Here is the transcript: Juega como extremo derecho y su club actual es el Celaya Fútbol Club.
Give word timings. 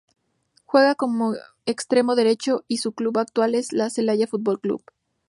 Juega 0.65 0.95
como 0.95 1.35
extremo 1.67 2.15
derecho 2.15 2.65
y 2.67 2.77
su 2.77 2.91
club 2.93 3.19
actual 3.19 3.53
es 3.53 3.71
el 3.71 3.91
Celaya 3.91 4.25
Fútbol 4.25 4.59
Club. 4.59 4.83